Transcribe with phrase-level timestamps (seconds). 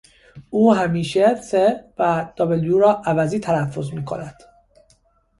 [0.49, 4.35] او همیشه th و w را عوضی تلفظ میکند.